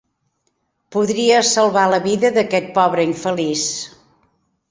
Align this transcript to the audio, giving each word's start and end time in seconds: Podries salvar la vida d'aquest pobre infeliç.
Podries 0.95 1.51
salvar 1.57 1.83
la 1.93 1.99
vida 2.07 2.33
d'aquest 2.37 2.71
pobre 2.79 3.05
infeliç. 3.11 3.67